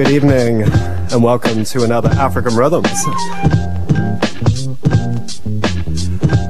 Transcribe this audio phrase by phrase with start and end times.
[0.00, 2.88] Good evening, and welcome to another African Rhythms.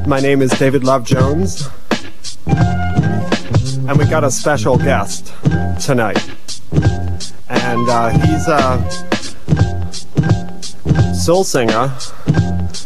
[0.06, 1.68] My name is David Love Jones,
[2.46, 5.34] and we got a special guest
[5.84, 6.24] tonight.
[7.48, 8.78] And uh, he's a
[11.12, 11.88] soul singer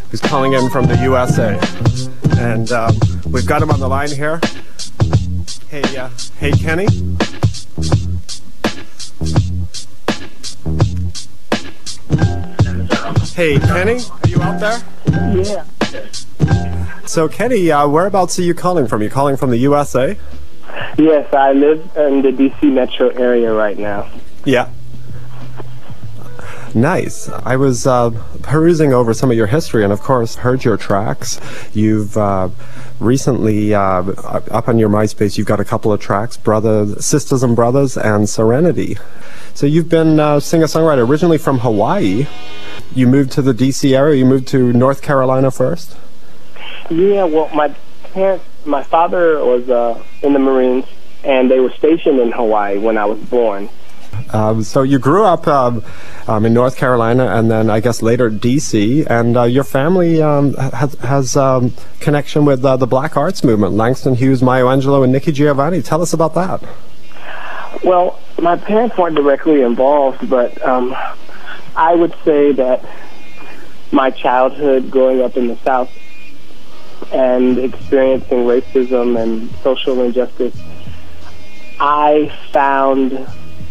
[0.09, 1.59] who's calling in from the USA.
[2.43, 2.91] And uh,
[3.29, 4.41] we've got him on the line here.
[5.69, 6.87] Hey, uh, hey, Kenny.
[13.35, 14.81] Hey, Kenny, are you out there?
[15.35, 15.65] Yeah.
[17.05, 19.01] So, Kenny, uh, whereabouts are you calling from?
[19.01, 20.17] You calling from the USA?
[20.97, 24.09] Yes, I live in the DC metro area right now.
[24.45, 24.69] Yeah.
[26.73, 27.27] Nice.
[27.27, 31.37] I was uh, perusing over some of your history and, of course, heard your tracks.
[31.73, 32.47] You've uh,
[33.01, 37.53] recently, uh, up on your MySpace, you've got a couple of tracks Brothers, Sisters and
[37.53, 38.97] Brothers, and Serenity.
[39.55, 42.27] So you've been uh, singer songwriter originally from Hawaii.
[42.93, 45.95] You moved to the DC area, you moved to North Carolina first?
[46.89, 47.69] Yeah, well, my
[48.11, 50.83] parents, my father was uh, in the Marines,
[51.23, 53.69] and they were stationed in Hawaii when I was born.
[54.33, 55.85] Um, so you grew up um,
[56.27, 60.53] um, in North Carolina, and then I guess later DC, and uh, your family um,
[60.55, 63.71] has, has um, connection with uh, the Black Arts Movement.
[63.71, 65.81] Langston Hughes, Maya Angelou, and Nikki Giovanni.
[65.81, 66.61] Tell us about that.
[67.85, 70.95] Well, my parents weren't directly involved, but um,
[71.75, 72.83] I would say that
[73.91, 75.91] my childhood growing up in the South
[77.13, 80.59] and experiencing racism and social injustice,
[81.79, 83.13] I found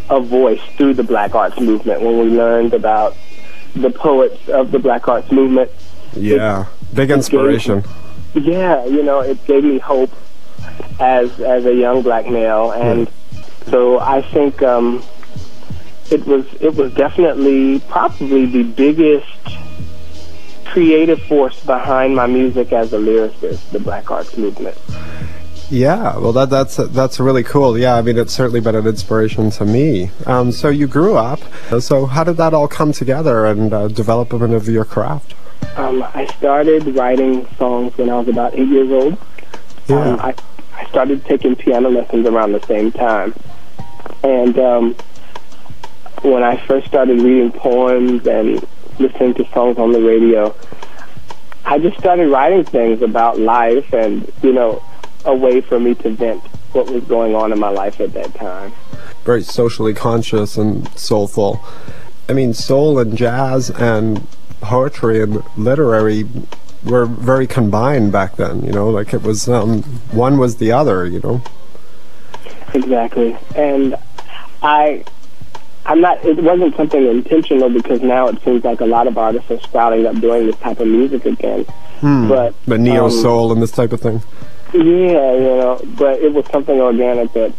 [0.09, 3.17] a voice through the Black Arts Movement when we learned about
[3.75, 5.73] the poets of the Black Arts Movement.
[6.15, 7.83] Yeah, big inspiration.
[8.33, 10.13] Gave, yeah, you know, it gave me hope
[11.01, 13.11] as as a young black male, and
[13.71, 15.03] so I think um,
[16.11, 19.27] it was it was definitely probably the biggest
[20.65, 24.77] creative force behind my music as a lyricist, the Black Arts Movement.
[25.71, 27.79] Yeah, well, that, that's that's really cool.
[27.79, 30.11] Yeah, I mean, it's certainly been an inspiration to me.
[30.27, 31.41] Um, so you grew up.
[31.81, 35.35] So how did that all come together and uh, development of your craft?
[35.77, 39.19] Um, I started writing songs when I was about eight years old.
[39.89, 40.01] Yeah.
[40.01, 40.35] Um, I,
[40.75, 43.35] I started taking piano lessons around the same time.
[44.25, 44.97] And um,
[46.23, 48.67] when I first started reading poems and
[48.99, 50.57] listening to songs on the radio,
[51.67, 54.83] I just started writing things about life and, you know,
[55.27, 56.43] a way for me to vent
[56.73, 58.73] what was going on in my life at that time.
[59.25, 61.63] Very socially conscious and soulful.
[62.27, 64.27] I mean, soul and jazz and
[64.63, 66.27] poetry and literary
[66.83, 71.07] were very combined back then, you know, like it was, um, one was the other,
[71.07, 71.43] you know.
[72.75, 73.37] Exactly.
[73.55, 73.97] And
[74.65, 75.05] I,
[75.87, 79.51] I'm not, it wasn't something intentional because now it seems like a lot of artists
[79.51, 81.65] are sprouting up doing this type of music again.
[82.01, 82.29] Hmm.
[82.29, 84.23] But, But neo um, soul and this type of thing.
[84.73, 84.81] Yeah,
[85.35, 87.53] you know, but it was something organic that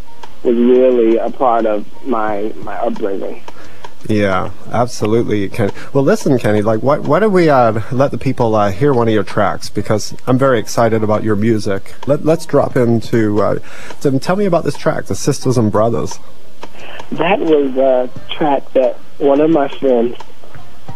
[0.44, 3.42] was really a part of my my upbringing.
[4.10, 5.72] Yeah, absolutely, Kenny.
[5.94, 6.62] Well, listen, Kenny.
[6.62, 9.70] Like, why, why don't we uh, let the people uh, hear one of your tracks?
[9.70, 11.96] Because I'm very excited about your music.
[12.06, 13.42] Let, let's drop into.
[13.42, 13.60] Uh,
[14.20, 16.20] tell me about this track, "The Sisters and Brothers."
[17.12, 20.18] That was a track that one of my friends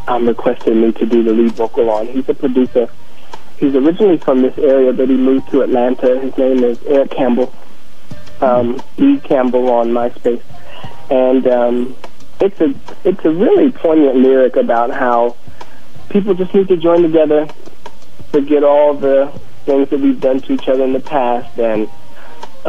[0.07, 2.07] um, requested me to do the lead vocal on.
[2.07, 2.87] He's a producer.
[3.57, 6.19] He's originally from this area, but he moved to Atlanta.
[6.19, 7.53] His name is Eric Campbell.
[8.41, 9.19] Um, E.
[9.19, 10.41] Campbell on MySpace,
[11.09, 11.95] and um,
[12.39, 12.73] it's a
[13.03, 15.35] it's a really poignant lyric about how
[16.07, 17.49] people just need to join together,
[18.31, 19.29] forget all the
[19.65, 21.89] things that we've done to each other in the past, and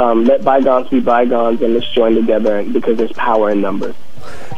[0.01, 3.95] um, let bygones be bygones, and let's join together because there's power in numbers.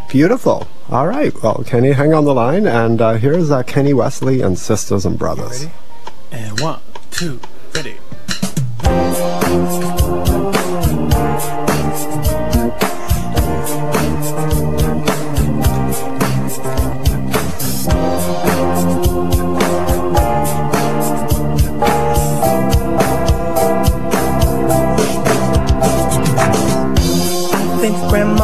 [0.08, 0.68] Beautiful.
[0.88, 1.32] All right.
[1.42, 5.18] Well, Kenny, hang on the line, and uh, here's uh, Kenny Wesley and Sisters and
[5.18, 5.64] Brothers.
[5.64, 5.74] Ready?
[6.30, 6.80] And one,
[7.10, 7.40] two,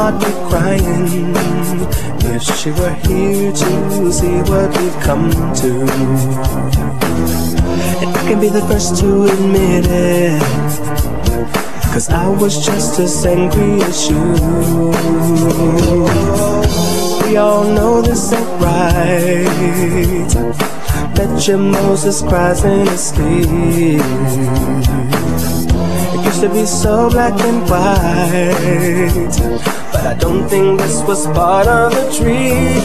[0.09, 1.35] Be crying
[2.25, 5.71] if she were here to see what we've come to.
[8.01, 10.41] And I can be the first to admit it.
[11.93, 14.23] Cause I was just as angry as you.
[17.25, 19.45] We all know this ain't right.
[21.15, 24.98] Bet your Moses cries in his sleep.
[26.39, 29.35] Used to be so black and white.
[29.91, 32.79] But I don't think this was part of the dream.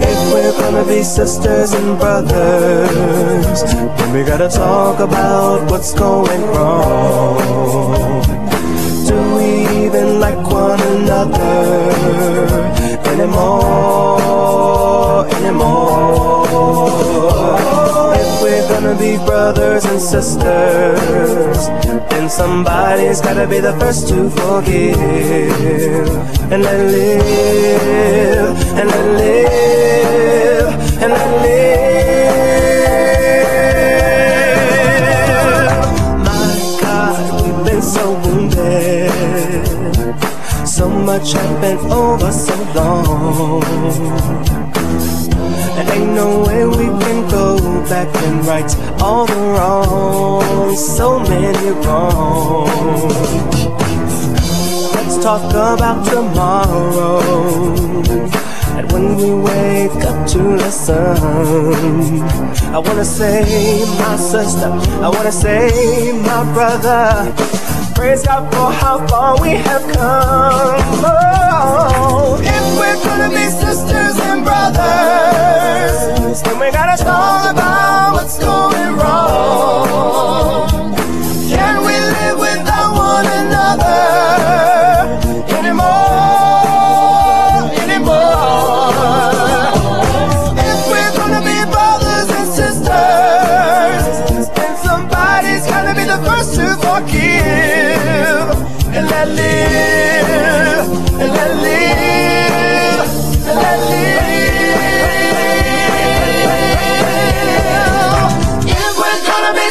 [0.00, 8.22] If we're gonna be sisters and brothers, then we gotta talk about what's going wrong.
[9.08, 11.82] Do we even like one another
[13.10, 14.46] anymore?
[15.34, 17.15] Anymore?
[18.42, 21.68] We're gonna be brothers and sisters.
[22.16, 24.96] And somebody's gotta be the first to forgive.
[26.52, 30.68] And let live, and let live,
[31.02, 31.86] and let live.
[36.26, 36.48] My
[36.80, 39.10] God, we've been so wounded.
[40.66, 44.55] So much happened over so long.
[45.78, 47.58] And ain't no way we can go
[47.88, 48.70] back and right
[49.02, 53.14] all the wrongs, so many wrongs.
[54.94, 57.20] Let's talk about tomorrow.
[58.76, 62.22] And when we wake up to the sun,
[62.74, 64.70] I wanna say, my sister,
[65.04, 67.32] I wanna say, my brother,
[67.96, 70.80] praise God for how far we have come.
[71.02, 78.96] Oh, if we're gonna be sisters and brothers, then we gotta talk about what's going
[78.96, 79.25] wrong.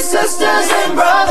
[0.06, 1.25] Sisters and brothers,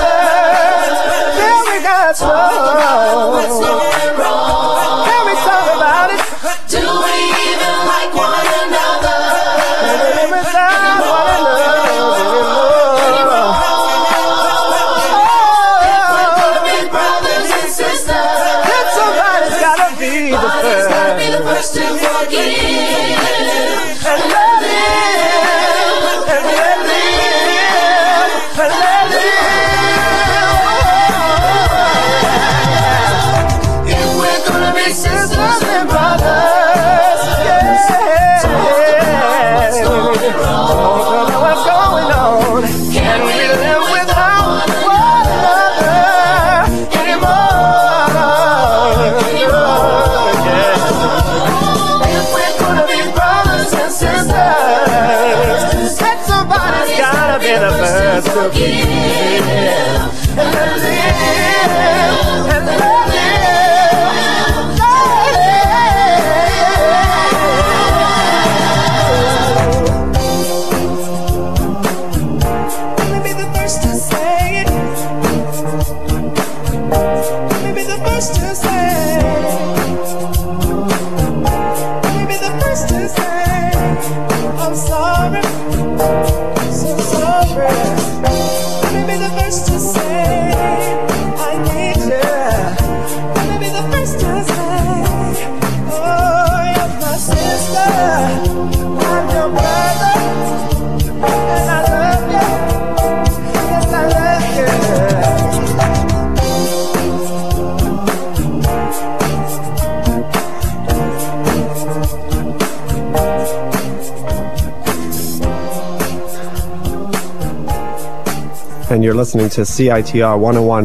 [119.34, 120.38] listening to CITR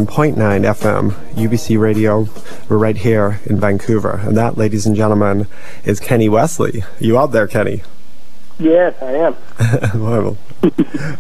[0.08, 2.28] 101.9 FM, UBC Radio.
[2.68, 4.22] We're right here in Vancouver.
[4.24, 5.46] And that, ladies and gentlemen,
[5.86, 6.84] is Kenny Wesley.
[7.00, 7.84] You out there, Kenny?
[8.58, 9.36] Yes, I am.
[10.02, 10.36] Well,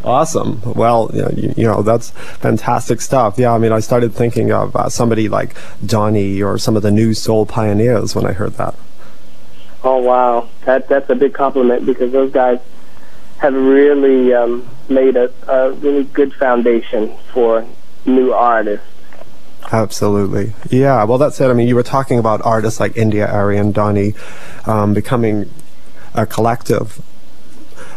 [0.03, 0.59] awesome.
[0.73, 3.37] Well, you know, you, you know, that's fantastic stuff.
[3.37, 5.55] Yeah, I mean, I started thinking of uh, somebody like
[5.85, 8.73] Donnie or some of the new soul pioneers when I heard that.
[9.83, 12.59] Oh wow, that that's a big compliment because those guys
[13.37, 17.65] have really um, made a, a really good foundation for
[18.05, 18.85] new artists.
[19.71, 20.53] Absolutely.
[20.69, 21.47] Yeah, well, that's it.
[21.47, 24.13] I mean, you were talking about artists like India Arie and Donnie
[24.65, 25.49] um, becoming
[26.13, 27.01] a collective.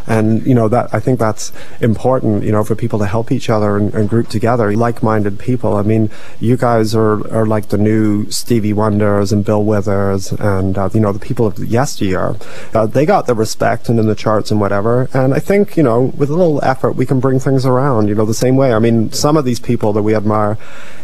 [0.07, 3.49] And, you know, that, I think that's important, you know, for people to help each
[3.49, 5.75] other and, and group together, like-minded people.
[5.75, 10.77] I mean, you guys are, are like the new Stevie Wonders and Bill Withers and,
[10.77, 12.35] uh, you know, the people of yesteryear.
[12.73, 15.09] Uh, they got the respect and in the charts and whatever.
[15.13, 18.15] And I think, you know, with a little effort, we can bring things around, you
[18.15, 18.73] know, the same way.
[18.73, 20.57] I mean, some of these people that we admire,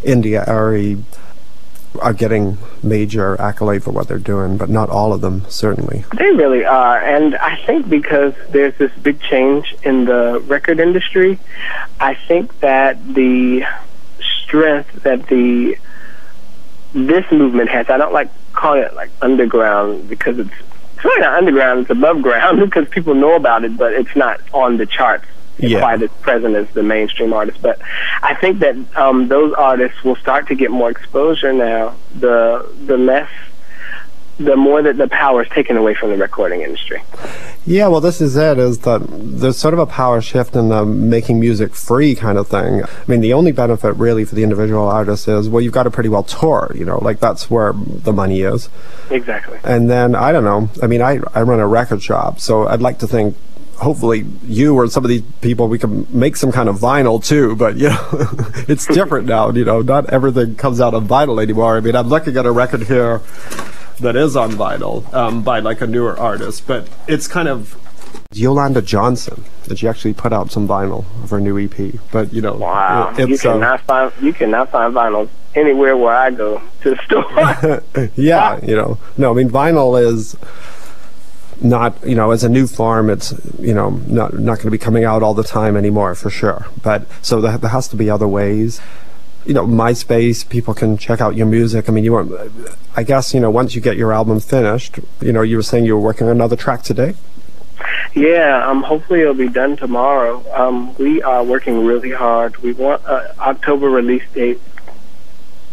[0.03, 1.03] India Arie,
[2.01, 6.03] are getting major accolade for what they're doing, but not all of them, certainly.
[6.17, 6.99] They really are.
[6.99, 11.39] And I think because there's this big change in the record industry,
[11.99, 13.65] I think that the
[14.43, 15.77] strength that the
[16.93, 20.49] this movement has, I don't like calling it like underground because it's
[20.95, 24.41] it's really not underground, it's above ground because people know about it, but it's not
[24.53, 25.25] on the charts
[25.59, 25.79] Yeah.
[25.79, 27.61] quite as present as the mainstream artists.
[27.61, 27.79] But
[28.21, 31.95] I think that um, those artists will start to get more exposure now.
[32.19, 33.29] The the less,
[34.37, 37.01] the more that the power is taken away from the recording industry.
[37.65, 38.57] Yeah, well, this is it.
[38.57, 42.47] Is that there's sort of a power shift in the making music free kind of
[42.47, 42.83] thing.
[42.83, 45.91] I mean, the only benefit really for the individual artist is well, you've got to
[45.91, 46.71] pretty well tour.
[46.73, 48.69] You know, like that's where the money is.
[49.11, 49.59] Exactly.
[49.63, 50.69] And then I don't know.
[50.81, 53.35] I mean, I I run a record shop, so I'd like to think.
[53.79, 57.55] Hopefully, you or some of these people, we can make some kind of vinyl too.
[57.55, 58.07] But you know,
[58.67, 59.51] it's different now.
[59.51, 61.77] You know, not everything comes out on vinyl anymore.
[61.77, 63.21] I mean, I'm looking at a record here
[64.01, 67.77] that is on vinyl um, by like a newer artist, but it's kind of
[68.33, 71.93] Yolanda Johnson that she actually put out some vinyl of her new EP.
[72.11, 73.13] But you know, Wow.
[73.17, 77.01] it- you uh, cannot find you cannot find vinyl anywhere where I go to the
[77.05, 78.09] store.
[78.15, 80.35] yeah, you know, no, I mean vinyl is
[81.61, 84.77] not you know as a new farm it's you know not not going to be
[84.77, 88.09] coming out all the time anymore for sure but so there, there has to be
[88.09, 88.79] other ways
[89.45, 92.31] you know myspace people can check out your music i mean you want
[92.95, 95.85] i guess you know once you get your album finished you know you were saying
[95.85, 97.13] you were working on another track today
[98.13, 100.43] Yeah, um, hopefully it'll be done tomorrow.
[100.53, 102.57] Um, we are working really hard.
[102.57, 104.59] We want an October release date.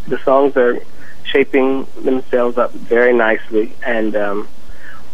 [0.07, 0.79] The songs are
[1.25, 4.49] shaping themselves up very nicely, and um,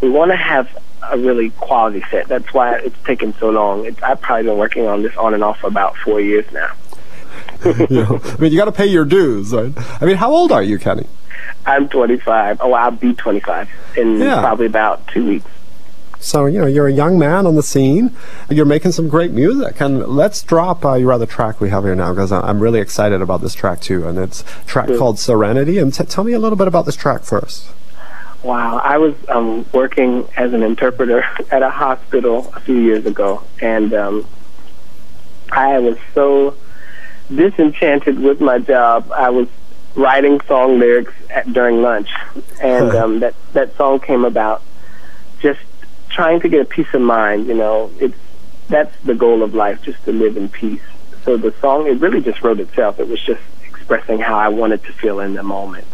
[0.02, 0.68] we want to have
[1.10, 2.28] a really quality set.
[2.28, 3.86] That's why it's taken so long.
[3.86, 6.72] It's, I've probably been working on this on and off for about four years now.
[7.64, 10.52] you know i mean you got to pay your dues right i mean how old
[10.52, 11.06] are you kenny
[11.64, 12.58] I'm 25.
[12.60, 14.40] Oh, I'll be 25 in Yeah.
[14.40, 15.46] probably about two weeks.
[16.18, 18.16] So, you know, you're a young man on the scene.
[18.50, 19.80] You're making some great music.
[19.80, 23.22] And let's drop uh, your other track we have here now because I'm really excited
[23.22, 24.06] about this track too.
[24.08, 24.98] And it's a track Good.
[24.98, 25.78] called Serenity.
[25.78, 27.68] And t- tell me a little bit about this track first.
[28.42, 33.44] Wow, I was um, working as an interpreter at a hospital a few years ago,
[33.60, 34.26] and um,
[35.50, 36.56] I was so
[37.34, 39.12] disenchanted with my job.
[39.12, 39.48] I was
[39.94, 42.10] writing song lyrics at, during lunch,
[42.60, 44.62] and um, that that song came about
[45.40, 45.60] just
[46.08, 47.46] trying to get a peace of mind.
[47.46, 48.18] You know, it's
[48.68, 50.82] that's the goal of life, just to live in peace.
[51.24, 52.98] So the song, it really just wrote itself.
[52.98, 55.86] It was just expressing how I wanted to feel in the moment.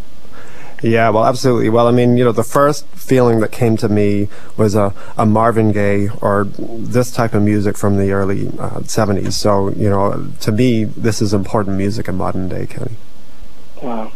[0.82, 1.68] Yeah, well, absolutely.
[1.70, 5.26] Well, I mean, you know, the first feeling that came to me was a, a
[5.26, 9.32] Marvin Gaye or this type of music from the early uh, 70s.
[9.32, 12.96] So, you know, to me, this is important music in modern day, Kenny.
[13.82, 14.12] Wow.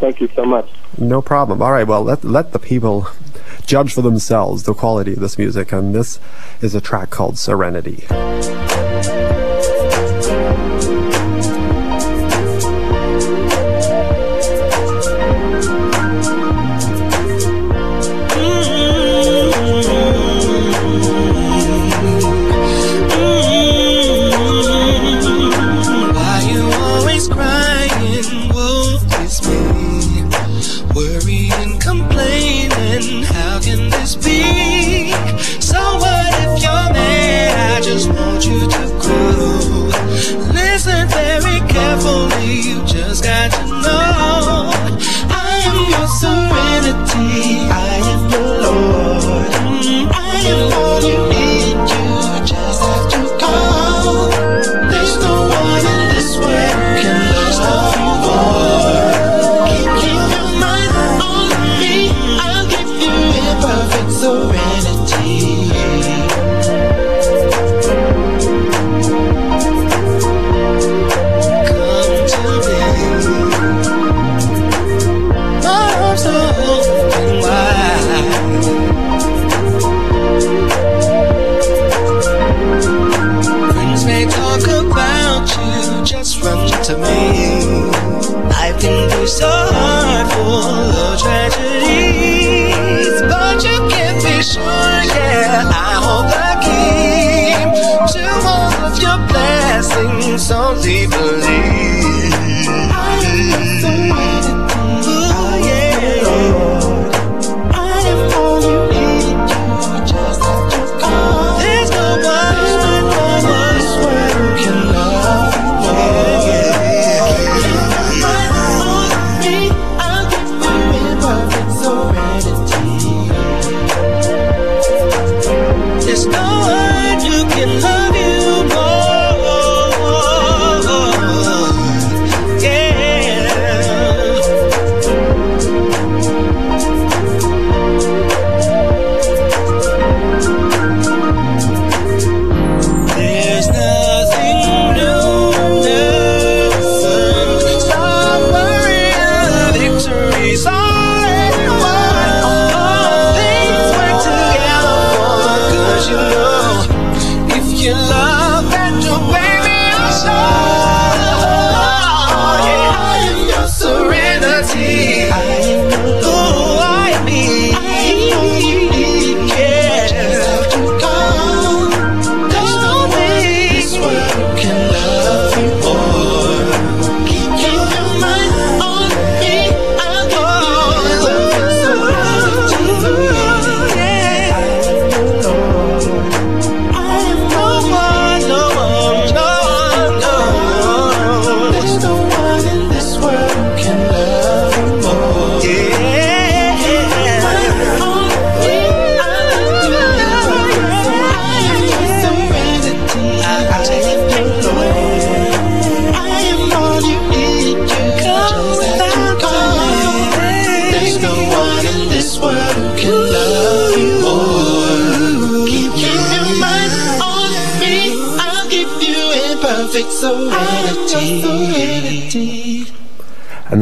[0.00, 0.68] Thank you so much.
[0.98, 1.62] No problem.
[1.62, 3.08] All right, well, let, let the people
[3.66, 5.72] judge for themselves the quality of this music.
[5.72, 6.18] And this
[6.60, 8.06] is a track called Serenity.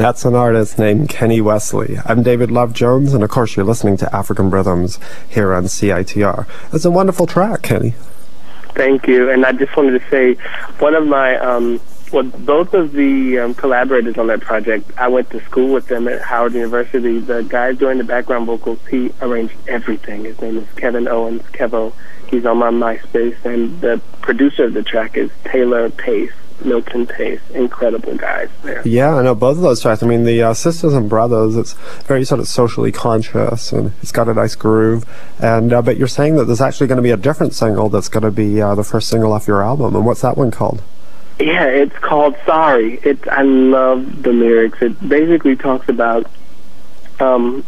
[0.08, 1.98] That's an artist named Kenny Wesley.
[2.06, 4.98] I'm David Love Jones, and of course, you're listening to African Rhythms
[5.28, 6.48] here on CITR.
[6.72, 7.90] It's a wonderful track, Kenny.
[8.74, 9.28] Thank you.
[9.30, 10.42] And I just wanted to say
[10.78, 11.78] one of my, um,
[12.10, 16.08] well, both of the um, collaborators on that project, I went to school with them
[16.08, 17.18] at Howard University.
[17.18, 20.24] The guy doing the background vocals, he arranged everything.
[20.24, 21.92] His name is Kevin Owens, Kevo.
[22.28, 23.44] He's on my MySpace.
[23.44, 26.32] And the producer of the track is Taylor Pace.
[26.64, 28.86] Milton Pace, incredible guys there.
[28.86, 30.02] Yeah, I know both of those tracks.
[30.02, 34.12] I mean, the uh, Sisters and Brothers, it's very sort of socially conscious and it's
[34.12, 35.04] got a nice groove.
[35.40, 38.08] And uh, but you're saying that there's actually going to be a different single that's
[38.08, 39.94] going to be uh, the first single off your album.
[39.94, 40.82] And what's that one called?
[41.38, 42.98] Yeah, it's called Sorry.
[43.04, 44.82] It I love the lyrics.
[44.82, 46.26] It basically talks about
[47.20, 47.64] um,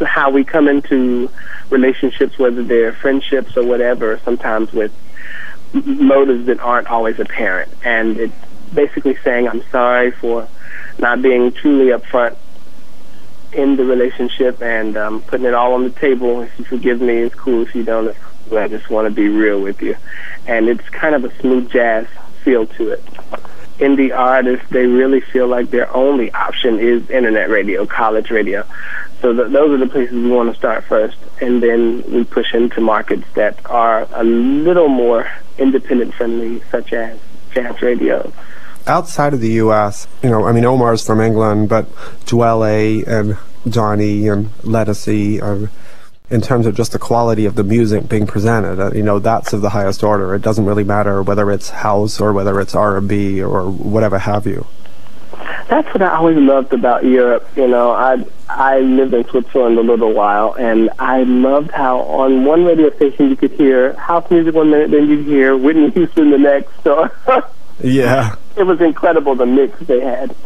[0.00, 1.30] how we come into
[1.70, 4.92] relationships, whether they're friendships or whatever, sometimes with
[5.74, 7.72] motives that aren't always apparent.
[7.84, 8.34] And it's
[8.72, 10.48] basically saying, I'm sorry for
[10.98, 12.36] not being truly upfront
[13.52, 16.42] in the relationship and um, putting it all on the table.
[16.42, 17.62] If you forgive me, it's cool.
[17.62, 18.16] If you don't,
[18.52, 19.96] I just want to be real with you.
[20.46, 22.06] And it's kind of a smooth jazz
[22.42, 23.04] feel to it.
[23.78, 28.64] Indie artists, they really feel like their only option is internet radio, college radio.
[29.24, 32.52] So th- those are the places we want to start first, and then we push
[32.52, 37.18] into markets that are a little more independent friendly, such as
[37.50, 38.30] jazz radio.
[38.86, 41.90] Outside of the U.S., you know, I mean, Omar's from England, but
[42.26, 45.70] Dwele and Donnie and Ledisi are,
[46.28, 49.54] in terms of just the quality of the music being presented, uh, you know, that's
[49.54, 50.34] of the highest order.
[50.34, 54.66] It doesn't really matter whether it's house or whether it's R&B or whatever have you.
[55.68, 57.48] That's what I always loved about Europe.
[57.56, 62.44] You know, I I lived in Switzerland a little while, and I loved how on
[62.44, 66.30] one radio station you could hear house music one minute, then you'd hear Whitney Houston
[66.30, 66.72] the next.
[66.84, 67.10] So
[67.82, 70.36] yeah, it was incredible the mix they had.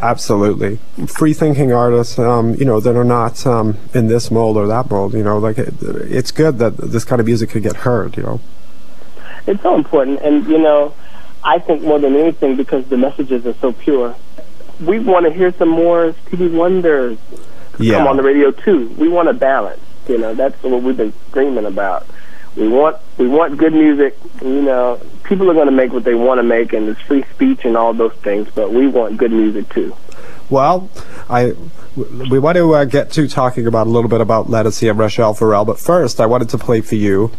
[0.00, 4.66] Absolutely, free thinking artists, um, you know, that are not um, in this mold or
[4.68, 5.14] that mold.
[5.14, 8.16] You know, like it, it's good that this kind of music could get heard.
[8.16, 8.40] You know,
[9.46, 10.94] it's so important, and you know,
[11.42, 14.14] I think more than anything because the messages are so pure
[14.80, 17.18] we want to hear some more Stevie Wonders
[17.80, 17.98] yeah.
[17.98, 18.88] come on the radio too.
[18.98, 19.80] We want a balance.
[20.08, 22.06] You know, that's what we've been screaming about.
[22.56, 24.18] We want we want good music.
[24.42, 27.24] You know, people are going to make what they want to make, and it's free
[27.34, 28.48] speech and all those things.
[28.54, 29.96] But we want good music too.
[30.48, 30.90] Well,
[31.28, 31.54] I
[31.96, 35.38] we want to uh, get to talking about a little bit about Ledisi and Rachelle
[35.38, 37.30] Ferrell, but first I wanted to play for you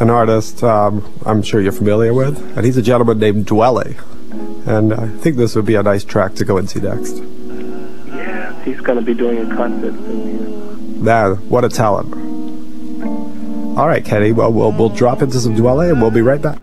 [0.00, 3.98] an artist um, I'm sure you're familiar with, and he's a gentleman named Dwele.
[4.70, 7.16] And I think this would be a nice track to go into next.
[8.06, 11.02] Yeah, he's going to be doing a concert soon.
[11.02, 12.14] Man, what a talent.
[13.76, 14.30] All right, Kenny.
[14.30, 16.60] Well, we'll we'll drop into some Dwele and we'll be right back.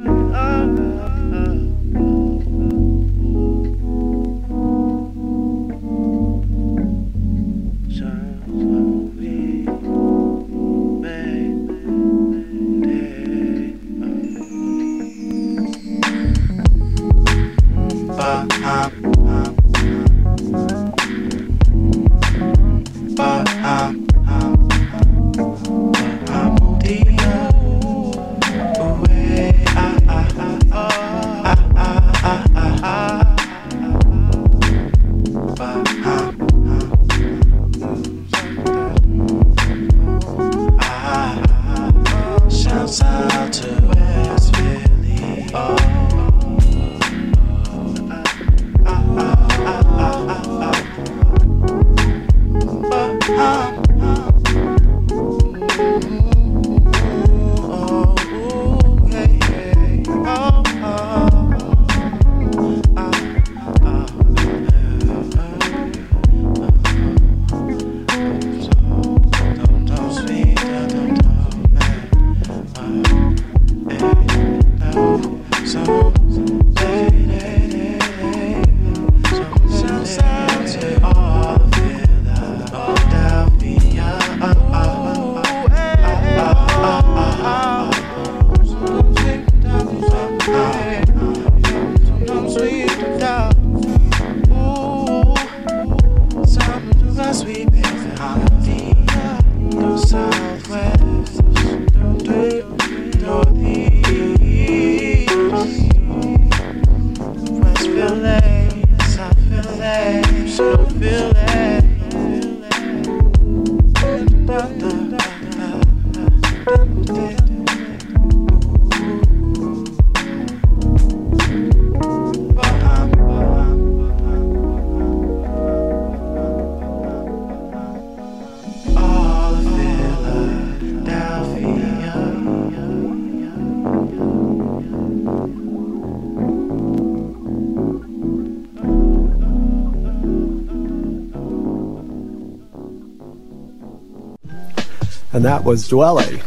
[145.37, 146.41] And that was Dwele.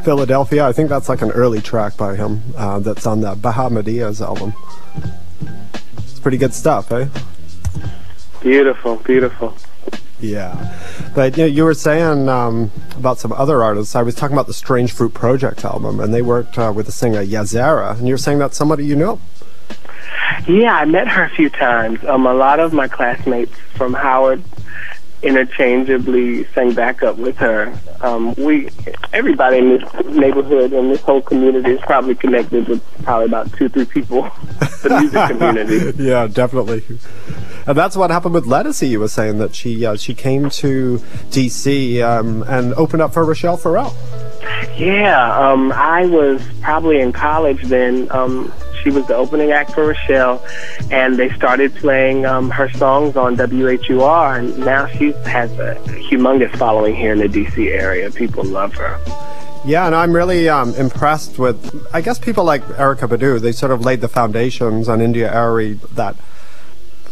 [0.04, 0.64] Philadelphia.
[0.64, 4.54] I think that's like an early track by him uh, that's on the Bahamadia album.
[5.98, 7.08] It's pretty good stuff, eh?
[8.40, 9.54] Beautiful, beautiful.
[10.18, 10.78] Yeah,
[11.14, 13.94] but you, know, you were saying um, about some other artists.
[13.94, 16.92] I was talking about the Strange Fruit Project album, and they worked uh, with the
[16.92, 19.20] singer Yahzarah, and you're saying that's somebody you know.
[20.48, 22.02] Yeah, I met her a few times.
[22.06, 24.42] Um, a lot of my classmates from Howard
[25.22, 27.72] interchangeably sang backup with her.
[28.00, 28.70] Um, we,
[29.12, 33.68] everybody in this neighborhood and this whole community is probably connected with probably about two,
[33.68, 34.22] three people.
[34.82, 36.02] the music community.
[36.02, 36.82] yeah, definitely.
[37.66, 38.88] And that's what happened with Ledisi.
[38.88, 40.98] You were saying that she uh, she came to
[41.30, 43.94] DC um, and opened up for Rachelle Ferrell.
[44.76, 48.10] Yeah, um, I was probably in college then.
[48.10, 50.40] Um, she was the opening act for Rachelle,
[50.90, 55.74] and they started playing um, her songs on WHUR, and now she has a
[56.10, 58.10] humongous following here in the DC area.
[58.10, 58.98] People love her.
[59.64, 63.40] Yeah, and I'm really um, impressed with, I guess, people like Erykah Badu.
[63.40, 66.16] They sort of laid the foundations on India.Arie that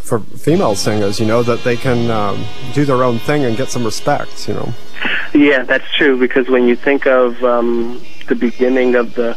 [0.09, 3.69] for female singers, you know, that they can um, do their own thing and get
[3.69, 4.73] some respect, you know.
[5.35, 9.37] Yeah, that's true, because when you think of um, the beginning of the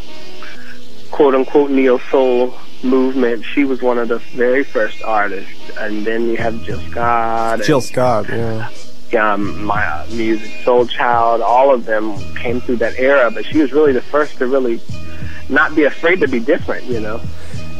[1.11, 5.69] quote unquote neo soul movement, she was one of the very first artists.
[5.77, 7.61] And then you have Jill Scott.
[7.63, 8.69] Jill Scott, yeah.
[9.19, 13.57] Um, my uh, Musiq, Soul Child, all of them came through that era, but she
[13.57, 14.79] was really the first to really
[15.49, 17.21] not be afraid to be different, you know.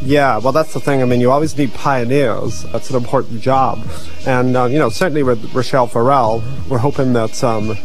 [0.02, 1.02] Yeah, well, that's the thing.
[1.02, 2.64] I mean, you always need pioneers.
[2.64, 3.80] That's an important job.
[4.26, 7.78] And, uh, you know, certainly with Rachelle Ferrell, we're hoping that um,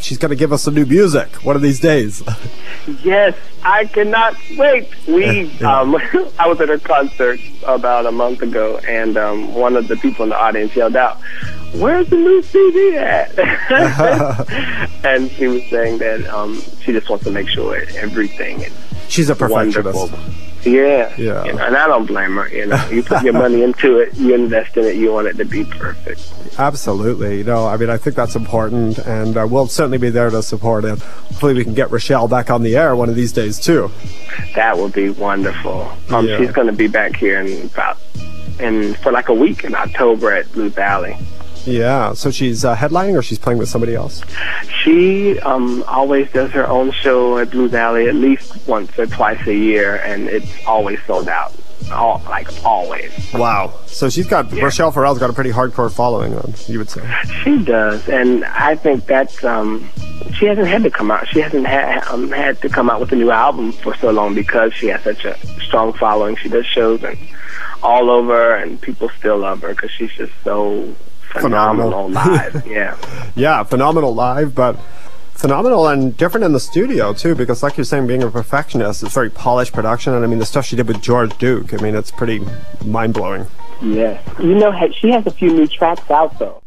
[0.00, 2.22] she's going to give us some new music one of these days.
[3.02, 4.88] yes, I cannot wait.
[5.06, 5.96] We, um,
[6.38, 10.24] I was at her concert about a month ago, and um, one of the people
[10.24, 11.20] in the audience yelled out,
[11.74, 13.38] "Where's the new CD at?"
[15.04, 18.72] and she was saying that um, she just wants to make sure everything is.
[19.08, 19.84] She's a perfectionist.
[19.84, 20.42] Wonderful.
[20.64, 21.14] Yeah.
[21.18, 21.44] Yeah.
[21.44, 22.48] You know, and I don't blame her.
[22.48, 25.36] You know, you put your money into it, you invest in it, you want it
[25.36, 26.32] to be perfect.
[26.58, 27.38] Absolutely.
[27.38, 30.42] You know, I mean, I think that's important, and uh, we'll certainly be there to
[30.42, 30.98] support it.
[30.98, 33.90] Hopefully, we can get Rachelle back on the air one of these days too.
[34.54, 35.90] That would be wonderful.
[36.10, 36.38] Um, yeah.
[36.38, 37.98] she's going to be back here in about
[38.60, 41.16] in for like a week in October at Blues Alley.
[41.64, 44.22] Yeah, so she's uh, headlining or she's playing with somebody else?
[44.82, 49.46] She um, always does her own show at Blues Alley at least once or twice
[49.46, 51.54] a year, and it's always sold out.
[51.90, 53.12] All, like always.
[53.32, 53.74] Wow.
[53.86, 54.62] So she's got yeah.
[54.64, 57.02] Rachelle Ferrell's got a pretty hardcore following, then you would say.
[57.42, 59.88] She does, and I think that's um,
[60.34, 61.26] she hasn't had to come out.
[61.28, 64.34] She hasn't had um, had to come out with a new album for so long
[64.34, 66.36] because she has such a strong following.
[66.36, 67.18] She does shows and
[67.82, 72.66] all over, and people still love her because she's just so phenomenal, live.
[72.72, 72.96] Yeah.
[73.34, 74.78] yeah, phenomenal live, but
[75.34, 79.14] phenomenal and different in the studio too because like you're saying being a perfectionist it's
[79.14, 81.94] very polished production and i mean the stuff she did with george duke i mean
[81.94, 82.40] it's pretty
[82.84, 83.46] mind-blowing.
[83.80, 86.62] Yes you know she has a few new tracks out though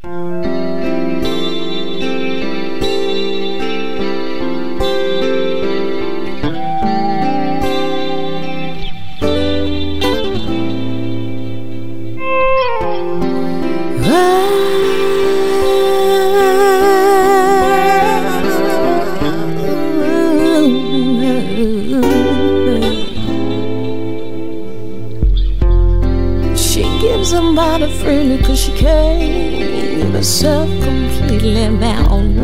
[28.86, 32.38] can't herself completely bound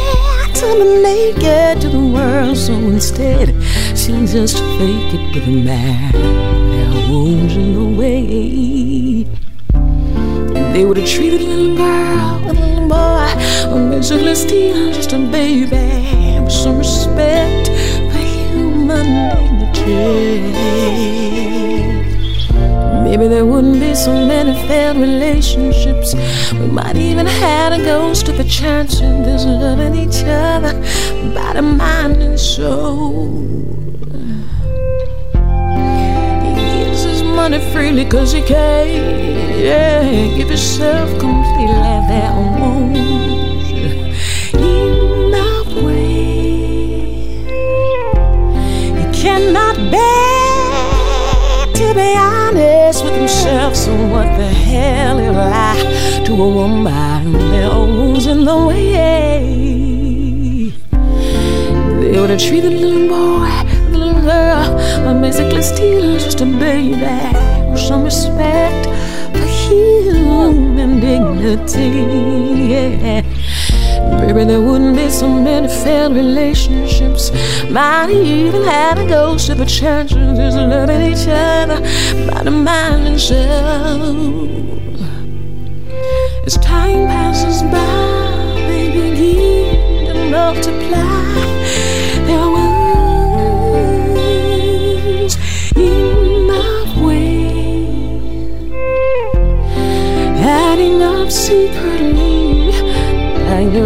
[0.54, 3.48] to be naked to the world so instead
[3.96, 6.12] she just fake it with a man.
[6.12, 9.26] There wounds in the way.
[10.72, 15.97] They would have treated a little girl, a little boy, basically still just a baby,
[16.50, 20.58] some respect for human dignity.
[23.04, 26.14] Maybe there wouldn't be so many failed relationships.
[26.52, 30.72] We might even have a ghost of a chance of this loving each other,
[31.34, 33.58] body, mind, and soul.
[37.38, 38.88] money freely cause can.
[39.58, 42.57] Yeah, give yourself completely that
[54.18, 60.72] what the hell he lie to a woman that owns in the way?
[62.00, 63.48] They would have treated the little boy,
[63.92, 64.76] the little girl,
[65.06, 66.98] I'm basically still just a baby.
[67.70, 68.86] With some respect
[69.36, 71.90] for human dignity.
[72.72, 73.22] Yeah.
[74.28, 77.30] Baby, there wouldn't be so many failed relationships.
[77.70, 81.80] Might even have to go to the church and just loving each other
[82.30, 84.46] by the mind and soul.
[86.44, 91.34] As time passes by, they begin to multiply
[92.26, 92.84] their wounds
[95.74, 97.48] in my way,
[100.44, 102.28] adding up secretly
[103.48, 103.80] like the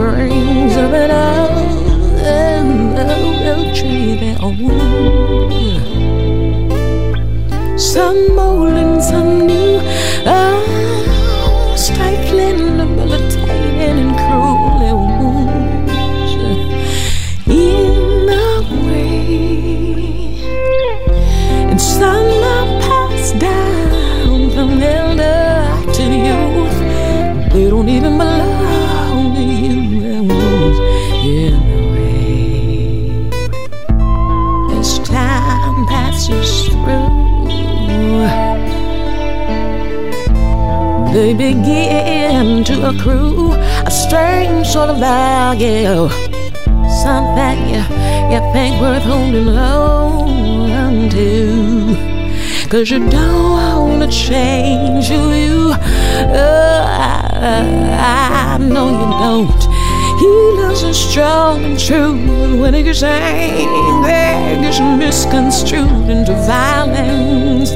[0.83, 4.14] rings of an old, old, old tree.
[4.16, 5.53] Their wound,
[7.81, 9.71] some old and some new.
[43.11, 46.09] A strange sort of value.
[47.03, 47.83] Something you,
[48.31, 52.69] you think worth holding on to.
[52.69, 57.33] Cause you don't wanna change who you are.
[57.35, 59.62] I know you don't.
[60.21, 62.15] He loves us strong and true.
[62.45, 64.12] And when he gets angry,
[64.53, 67.73] it gets misconstrued into violence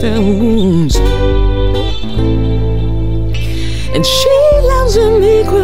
[3.97, 4.36] and she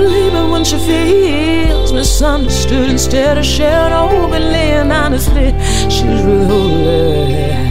[0.03, 5.53] equally, but when she feels misunderstood, instead of sharing openly and honestly,
[5.89, 7.62] she's withholding.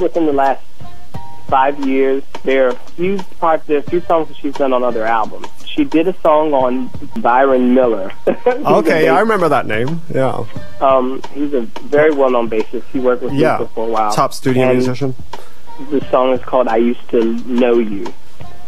[0.00, 0.62] Within the last
[1.48, 4.72] five years, there are a few parts, there are a few songs that she's done
[4.72, 5.46] on other albums.
[5.66, 8.12] She did a song on Byron Miller.
[8.46, 10.00] Okay, I remember that name.
[10.12, 10.44] Yeah.
[10.80, 12.84] Um, he's a very well-known bassist.
[12.92, 13.58] He worked with Yeah.
[13.58, 14.12] Luther for a while.
[14.12, 15.14] Top studio And musician.
[15.90, 18.12] The song is called "I Used to Know You."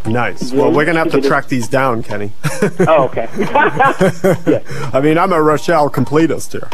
[0.07, 0.53] Nice.
[0.53, 2.33] Well, we're going to have to track these down, Kenny.
[2.81, 3.29] Oh, okay.
[3.39, 4.91] yeah.
[4.93, 6.69] I mean, I'm a Rachelle completist here.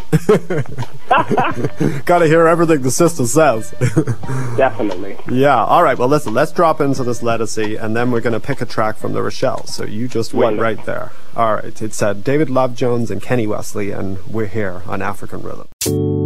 [2.04, 3.70] Got to hear everything the sister says.
[4.56, 5.16] Definitely.
[5.30, 5.64] yeah.
[5.64, 5.98] All right.
[5.98, 8.96] Well, listen, let's drop into this Ledisi, and then we're going to pick a track
[8.96, 9.66] from the Rachelle.
[9.66, 10.62] So you just wait Wonderful.
[10.64, 11.12] right there.
[11.36, 11.82] All right.
[11.82, 16.25] It's uh, David Love Jones and Kenny Wesley, and we're here on African Rhythm.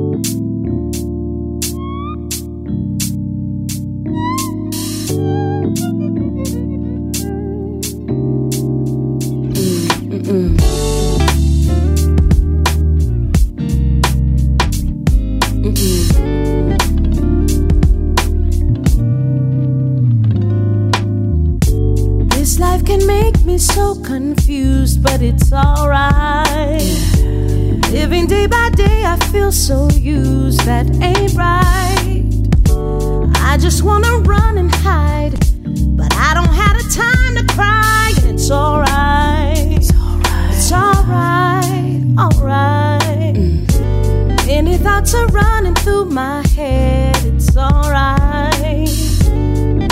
[30.01, 32.25] Used, that ain't right.
[33.37, 35.33] I just wanna run and hide,
[35.97, 39.59] but I don't have the time to cry, and it's alright.
[39.59, 40.55] It's alright.
[40.55, 43.35] It's alright, alright.
[43.37, 44.47] Mm.
[44.47, 48.89] Many thoughts are running through my head, it's alright.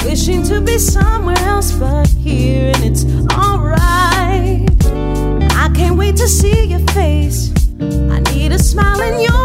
[0.04, 4.70] Wishing to be somewhere else but here, and it's alright.
[5.54, 7.52] I can't wait to see your face.
[7.80, 9.37] I need a smile in your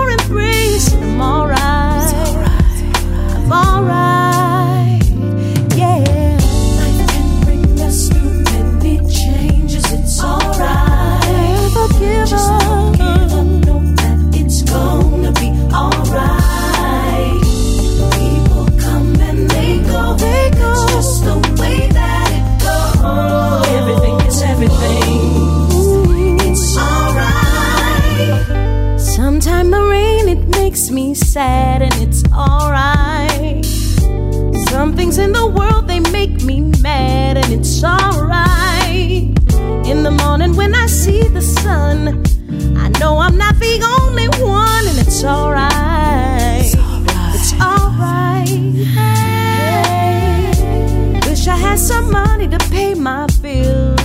[52.14, 54.00] money to pay my bills.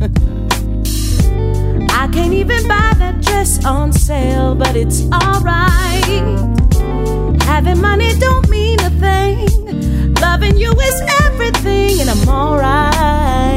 [2.00, 6.04] I can't even buy that dress on sale, but it's alright.
[7.42, 10.14] Having money don't mean a thing.
[10.14, 12.94] Loving you is everything, and I'm alright.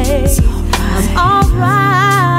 [0.08, 0.40] Right.
[0.80, 2.31] I'm alright.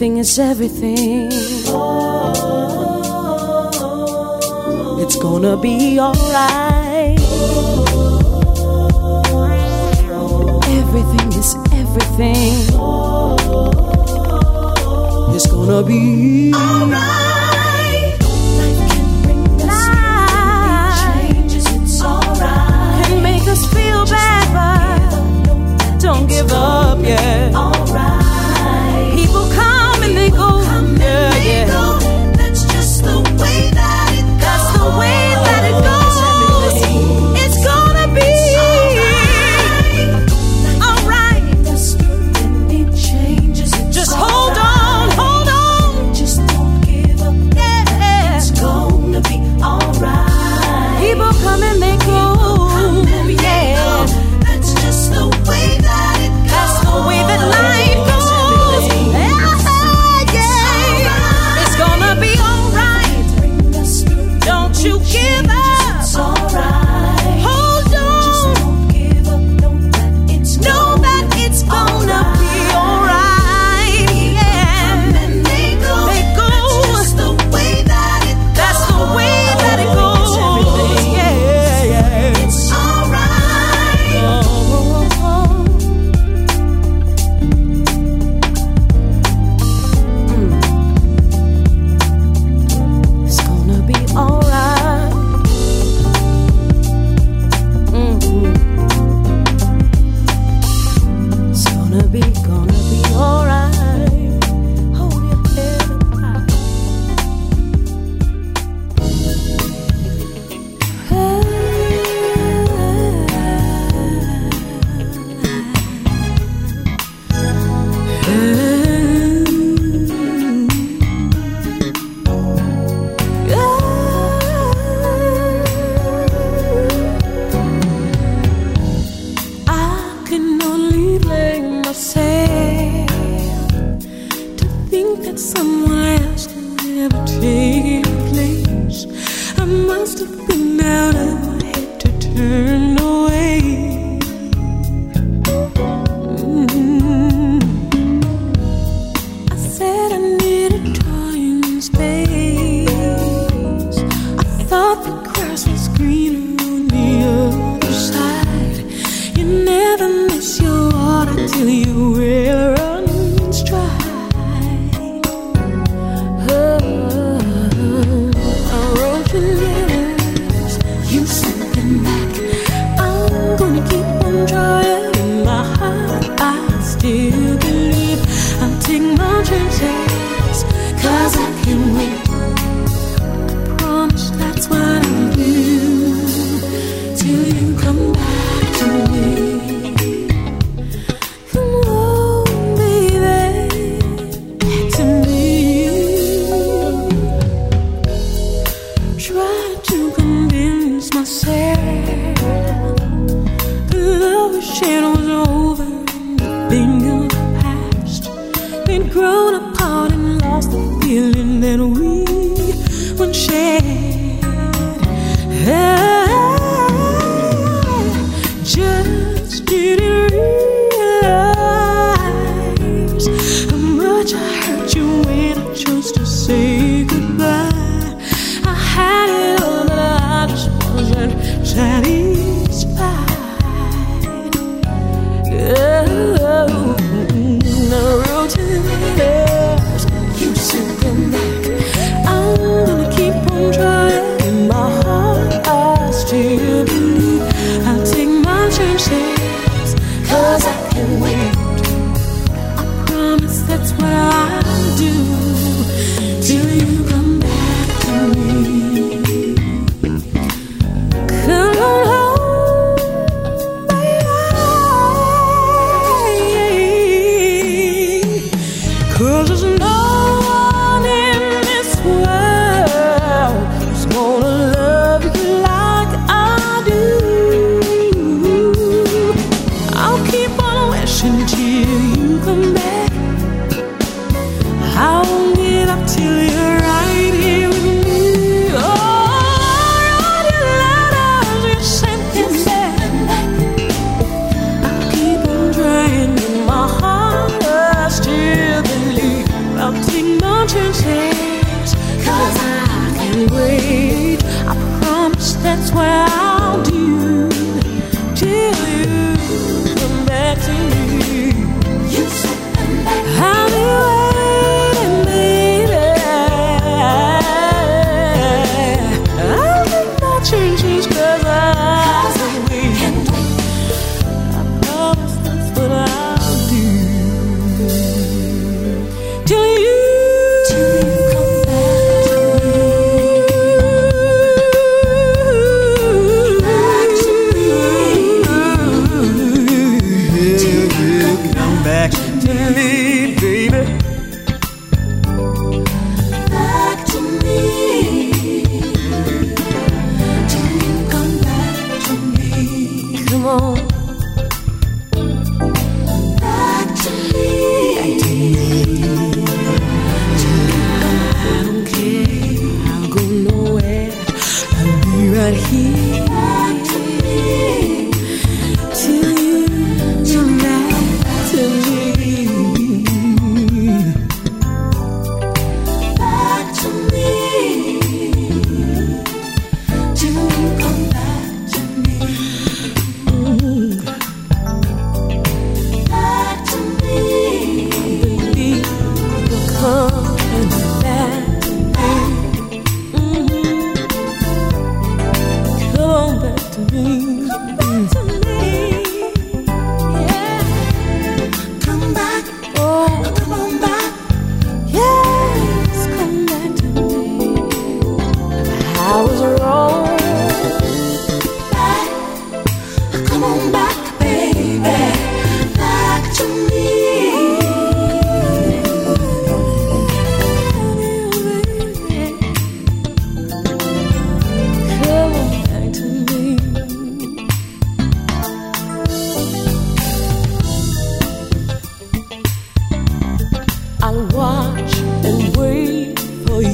[0.00, 1.30] Everything is everything.
[5.02, 7.20] It's gonna be alright.
[10.80, 12.56] Everything is everything.
[15.34, 18.16] It's gonna be alright.
[18.16, 19.50] Right.
[22.40, 22.70] Right.
[23.74, 25.98] Feel better.
[25.98, 27.79] Don't give up yet.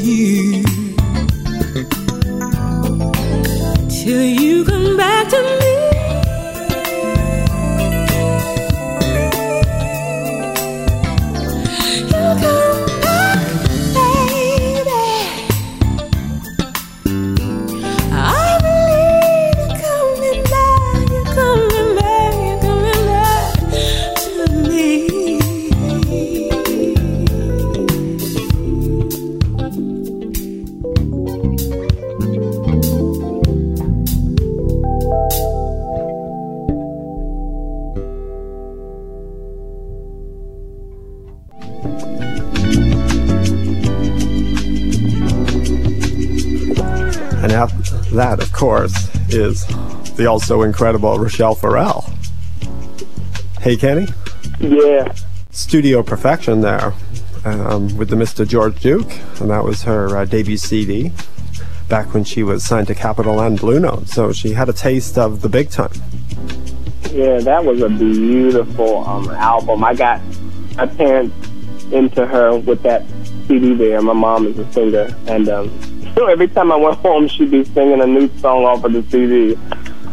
[0.06, 0.45] That,
[50.16, 52.04] the also incredible Rachelle Ferrell.
[53.60, 54.06] Hey, Kenny?
[54.60, 55.14] Yeah.
[55.50, 56.92] Studio Perfection there
[57.44, 58.46] um, with the Mr.
[58.46, 59.10] George Duke,
[59.40, 61.12] and that was her uh, debut CD
[61.88, 65.16] back when she was signed to Capitol and Blue Note, so she had a taste
[65.18, 65.92] of the big time.
[67.12, 69.84] Yeah, that was a beautiful um, album.
[69.84, 70.20] I got
[70.76, 71.34] my parents
[71.92, 73.04] into her with that
[73.46, 74.02] CD there.
[74.02, 77.64] My mom is a singer, and um, so every time I went home, she'd be
[77.64, 79.56] singing a new song off of the CD.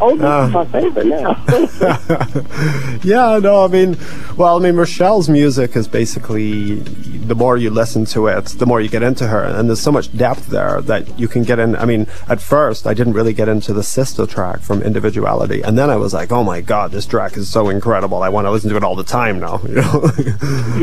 [0.05, 1.41] Oh, uh, is my favorite now.
[3.03, 3.97] yeah, no, I mean,
[4.35, 8.81] well, I mean, Rachelle's music is basically the more you listen to it, the more
[8.81, 11.77] you get into her, and there's so much depth there that you can get in.
[11.77, 15.77] I mean, at first, I didn't really get into the sister track from Individuality, and
[15.77, 18.23] then I was like, oh my god, this track is so incredible.
[18.23, 19.61] I want to listen to it all the time now.
[19.63, 20.11] You know?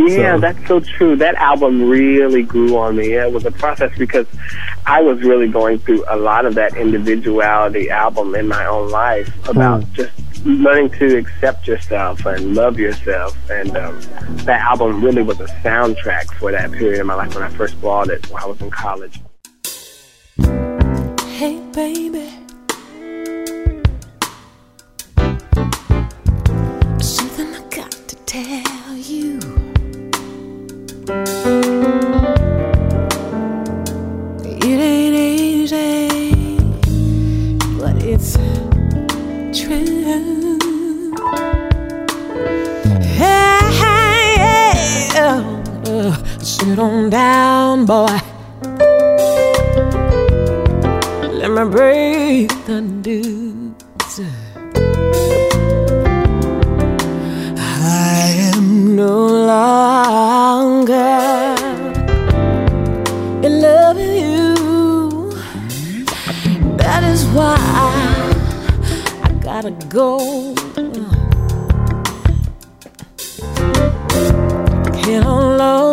[0.06, 0.40] yeah, so.
[0.40, 1.14] that's so true.
[1.16, 3.12] That album really grew on me.
[3.12, 4.26] It was a process because
[4.86, 9.09] I was really going through a lot of that individuality album in my own life
[9.48, 9.92] about mm.
[9.92, 10.12] just
[10.44, 13.36] learning to accept yourself and love yourself.
[13.50, 14.00] And um,
[14.44, 17.80] that album really was a soundtrack for that period in my life when I first
[17.80, 19.20] bought it while I was in college.
[21.38, 22.30] Hey, baby.
[27.00, 29.40] Something I got to tell you.
[46.70, 48.16] Sit on down, boy.
[51.40, 54.20] Let me break the news.
[57.58, 59.16] I am no
[59.52, 61.14] longer
[63.46, 64.54] in love with you.
[66.76, 67.56] That is why
[69.26, 70.54] I gotta go.
[75.02, 75.89] Can't alone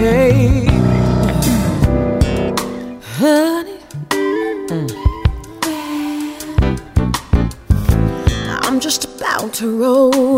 [0.00, 0.64] Hey,
[3.18, 3.78] honey.
[4.08, 4.88] Mm.
[8.64, 10.29] I'm just about to roll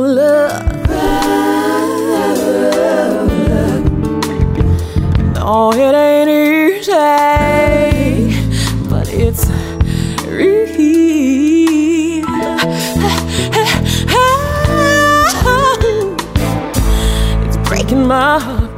[18.06, 18.74] my heart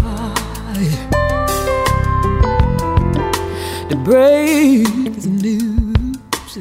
[3.89, 4.85] to break
[5.23, 6.59] the news.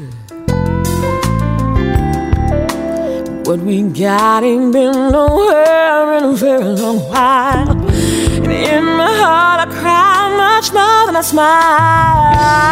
[3.46, 7.70] What we got ain't been nowhere in a very long while.
[7.70, 12.64] And in my heart, I cry much more than I smile.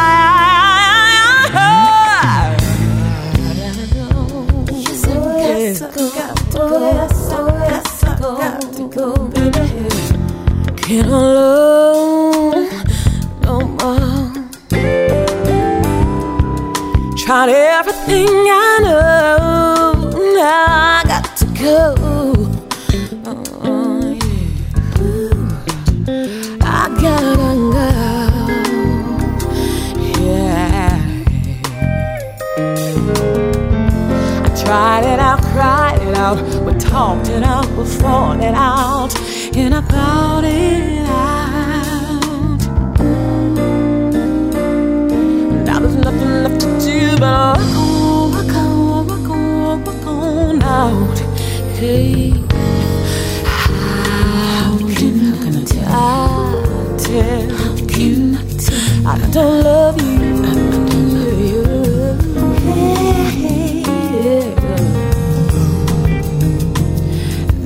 [6.03, 8.37] Got to go.
[8.39, 9.82] Got to go, baby.
[10.83, 12.69] Can't alone
[13.43, 14.33] no more.
[17.17, 20.11] Tried everything I know.
[20.35, 21.95] Now I got to go.
[23.25, 25.35] Oh, yeah.
[26.61, 26.67] I
[27.01, 27.37] gotta
[27.73, 27.89] go.
[30.21, 30.99] Yeah.
[34.45, 36.39] I tried it out, cried it out.
[36.65, 39.22] We talked it out, we fought it out.
[39.55, 42.59] And I thought it out.
[45.67, 50.63] Now there's nothing left to do but walk on, walk on, walk on, walk on
[50.63, 51.19] out.
[51.79, 52.31] Hey,
[53.47, 55.83] how can, how can I tell?
[58.03, 58.37] You
[59.07, 60.33] I don't love you.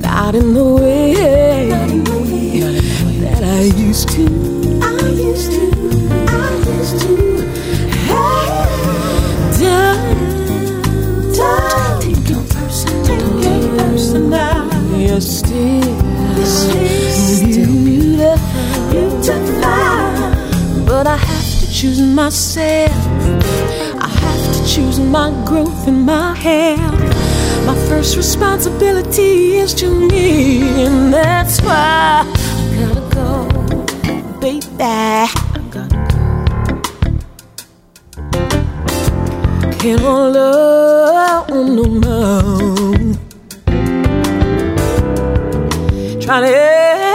[0.01, 0.96] Not in the way
[3.49, 4.25] I used to.
[4.83, 5.63] I used to.
[6.27, 7.15] I used to.
[9.57, 10.01] Don't,
[11.33, 13.05] don't take it personal.
[13.05, 14.61] Take it personal.
[14.99, 15.81] You're still,
[16.43, 19.61] still beautiful, beautiful.
[20.85, 22.91] But I have to choose myself.
[24.07, 26.99] I have to choose my growth and my health.
[27.65, 32.25] My first responsibility is to me, and that's why
[32.77, 33.29] I gotta go,
[34.39, 34.67] baby.
[34.79, 35.27] I
[35.71, 36.27] gotta go.
[39.79, 43.15] Can't hold on no more.
[46.21, 47.06] Trying everything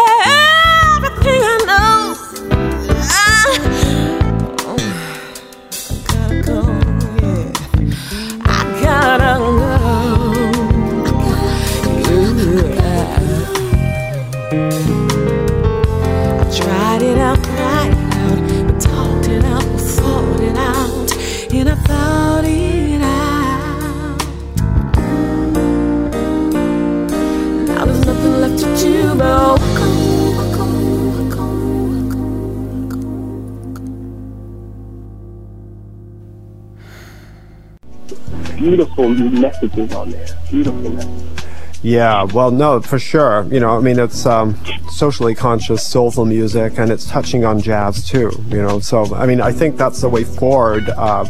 [38.77, 40.27] Beautiful messages on there.
[40.51, 41.45] Beautiful messages.
[41.83, 43.47] Yeah, well, no, for sure.
[43.51, 44.59] You know, I mean, it's um,
[44.91, 48.33] socially conscious, soulful music, and it's touching on jazz too.
[48.49, 51.25] You know, so I mean, I think that's the way forward uh,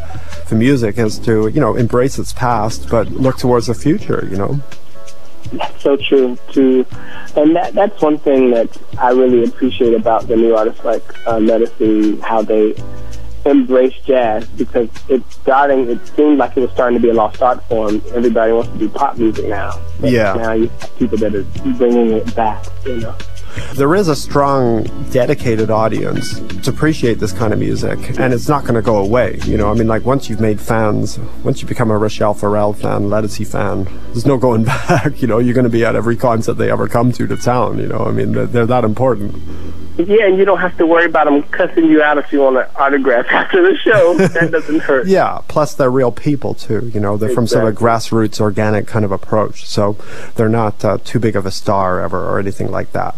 [0.46, 4.28] for music is to you know embrace its past, but look towards the future.
[4.30, 4.60] You know.
[5.52, 6.86] That's so true too
[7.36, 11.36] and that that's one thing that i really appreciate about the new artists like uh,
[11.36, 12.74] Ledisi, how they
[13.44, 17.42] embrace jazz because it's starting it seemed like it was starting to be a lost
[17.42, 20.34] art form everybody wants to do pop music now Yeah.
[20.34, 21.42] now you have people that are
[21.76, 23.16] bringing it back you know
[23.74, 28.62] there is a strong, dedicated audience to appreciate this kind of music, and it's not
[28.62, 29.40] going to go away.
[29.44, 32.72] You know, I mean, like once you've made fans, once you become a Rachelle Ferrell
[32.72, 35.20] fan, Ledisi fan, there's no going back.
[35.20, 37.76] You know, you're going to be at every concert they ever come to to town.
[37.78, 39.34] You know, I mean, they're, they're that important.
[40.06, 42.56] Yeah, and you don't have to worry about them cussing you out if you want
[42.56, 44.14] an autograph after the show.
[44.14, 45.06] that doesn't hurt.
[45.06, 46.90] Yeah, plus they're real people too.
[46.92, 49.66] You know, they're from sort of a grassroots, organic kind of approach.
[49.66, 49.96] So
[50.36, 53.16] they're not uh, too big of a star ever or anything like that.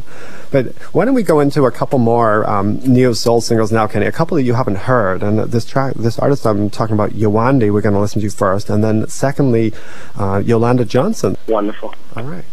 [0.50, 4.06] But why don't we go into a couple more um, neo soul singles now, Kenny?
[4.06, 7.72] A couple that you haven't heard, and this track, this artist I'm talking about, Yewande,
[7.72, 9.72] we're going to listen to first, and then secondly,
[10.16, 11.36] uh, Yolanda Johnson.
[11.48, 11.92] Wonderful.
[12.16, 12.44] All right.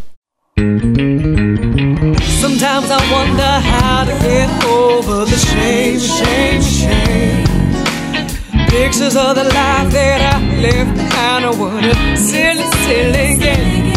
[2.61, 7.47] Sometimes I wonder how to get over the shame, shame, shame.
[8.67, 11.45] Pictures of the life that I left behind.
[11.45, 13.95] I what a silly, silly game.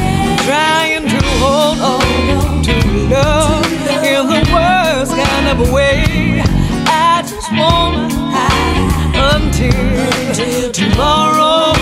[0.48, 2.72] Trying to hold on to
[3.12, 3.68] love
[4.00, 6.40] in the worst kind of way.
[6.88, 11.76] I just wanna hide until tomorrow.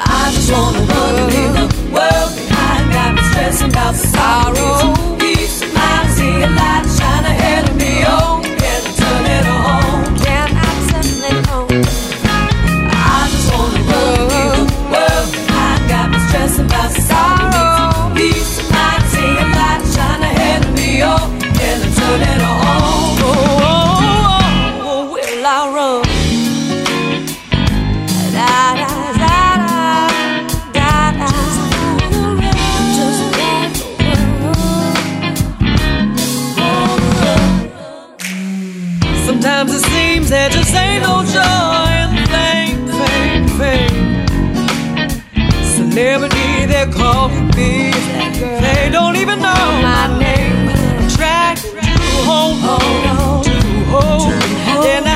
[0.00, 2.90] I just wanna run and leave the world behind.
[2.90, 4.45] Got me stressing about the sorrow.
[40.98, 44.26] No joy in fame, fame, fame.
[45.76, 47.92] Celebrity, they're calling me.
[48.64, 50.68] They don't even know my name.
[51.16, 51.68] Trying to
[52.68, 54.32] on, to hold
[54.84, 55.15] in the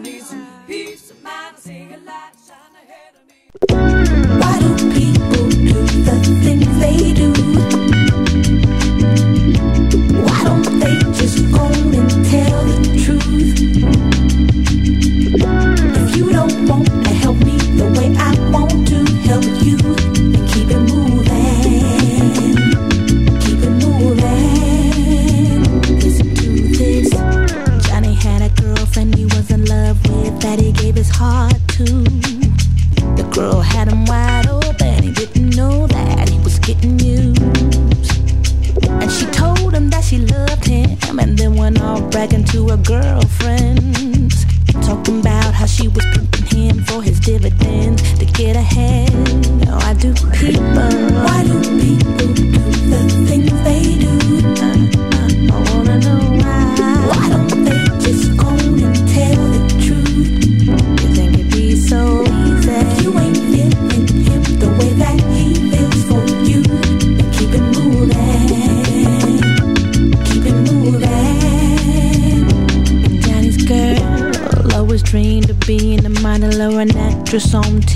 [0.00, 1.56] need some peace of mind.
[1.58, 2.32] Sing a light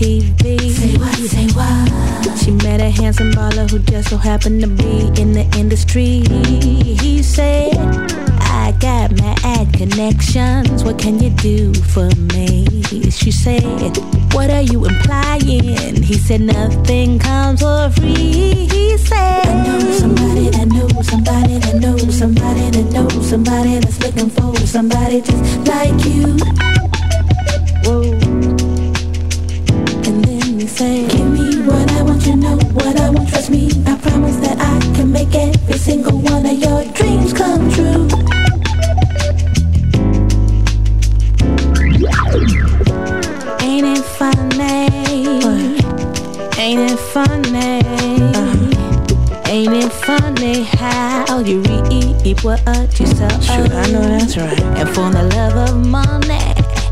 [0.01, 0.70] TV.
[0.70, 2.38] Say what, say what?
[2.38, 6.24] She met a handsome baller who just so happened to be in the industry.
[7.03, 7.76] He said,
[8.40, 10.84] I got my ad connections.
[10.84, 12.64] What can you do for me?
[13.11, 13.62] She said,
[14.32, 16.03] What are you implying?
[16.03, 16.80] He said, Nothing
[52.43, 52.61] what
[52.99, 53.28] you sow?
[53.41, 54.61] Sure, I know that's right.
[54.78, 56.38] And for the love of money,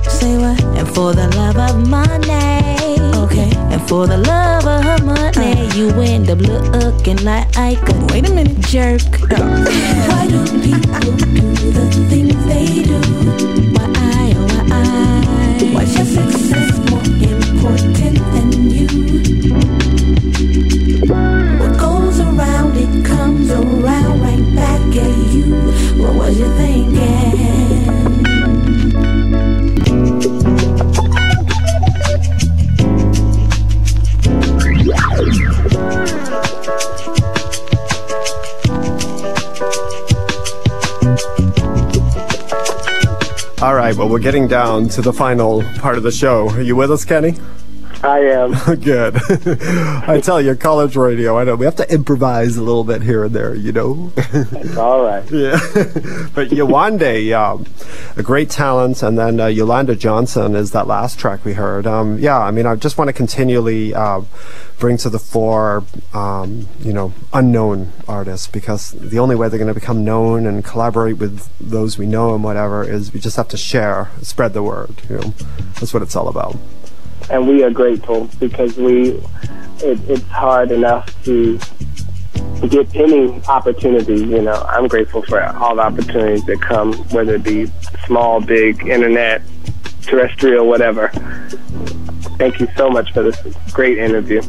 [0.08, 0.62] say what?
[0.76, 3.50] And for the love of money, okay.
[3.72, 5.74] And for the love of money, uh.
[5.74, 9.00] you end up looking like I a wait a minute, jerk.
[10.08, 13.00] Why do people do the things they do?
[13.72, 15.74] Why I, oh why I?
[15.74, 16.47] Why's your
[44.08, 46.48] we're getting down to the final part of the show.
[46.50, 47.34] Are you with us, Kenny?
[48.08, 48.52] I am.
[48.80, 49.16] Good.
[50.08, 53.24] I tell you, college radio, I know we have to improvise a little bit here
[53.24, 54.10] and there, you know?
[54.78, 55.22] All right.
[55.30, 55.58] yeah.
[56.34, 57.66] but Yawande, um,
[58.16, 61.86] a great talent, and then uh, Yolanda Johnson is that last track we heard.
[61.86, 64.22] Um, yeah, I mean, I just want to continually uh,
[64.78, 65.84] bring to the fore,
[66.14, 70.64] um, you know, unknown artists because the only way they're going to become known and
[70.64, 74.62] collaborate with those we know and whatever is we just have to share, spread the
[74.62, 75.02] word.
[75.10, 75.34] You know,
[75.74, 76.56] that's what it's all about.
[77.30, 79.20] And we are grateful because we
[79.80, 81.58] it, it's hard enough to
[82.68, 84.16] get any opportunity.
[84.16, 87.70] You know, I'm grateful for all the opportunities that come, whether it be
[88.06, 89.42] small, big, internet,
[90.02, 91.08] terrestrial, whatever.
[92.38, 93.36] Thank you so much for this
[93.72, 94.42] great interview.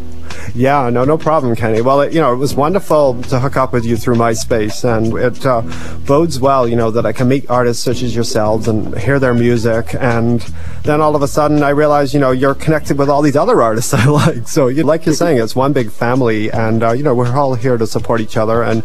[0.56, 1.82] Yeah, no, no problem, Kenny.
[1.82, 5.14] Well, it, you know, it was wonderful to hook up with you through MySpace, and
[5.18, 5.62] it uh,
[6.06, 9.34] bodes well, you know, that I can meet artists such as yourselves and hear their
[9.34, 10.42] music, and
[10.84, 13.62] then all of a sudden I realize, you know, you're connected with all these other
[13.62, 14.48] artists I like.
[14.48, 17.56] So, you, like you're saying, it's one big family, and uh, you know, we're all
[17.56, 18.64] here to support each other.
[18.64, 18.84] And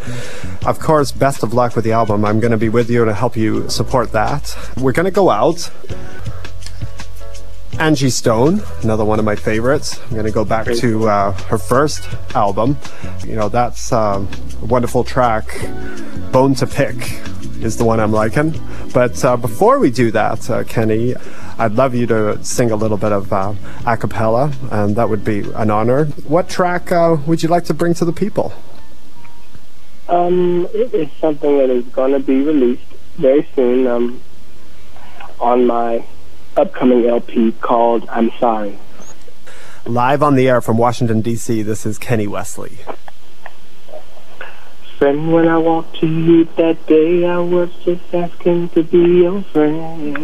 [0.65, 2.25] of course, best of luck with the album.
[2.25, 4.55] I'm going to be with you to help you support that.
[4.77, 5.69] We're going to go out.
[7.79, 9.99] Angie Stone, another one of my favorites.
[10.03, 12.77] I'm going to go back to uh, her first album.
[13.25, 14.29] You know, that's um,
[14.61, 15.45] a wonderful track.
[16.31, 16.95] Bone to Pick
[17.61, 18.59] is the one I'm liking.
[18.93, 21.15] But uh, before we do that, uh, Kenny,
[21.57, 23.53] I'd love you to sing a little bit of uh,
[23.85, 26.05] a cappella, and that would be an honor.
[26.27, 28.53] What track uh, would you like to bring to the people?
[30.07, 32.83] Um, it is something that is going to be released
[33.17, 34.21] very soon um,
[35.39, 36.05] on my
[36.57, 38.77] upcoming LP called I'm Sorry.
[39.85, 42.79] Live on the air from Washington, D.C., this is Kenny Wesley.
[44.97, 49.43] Friend, when I walked to you that day, I was just asking to be your
[49.43, 50.17] friend.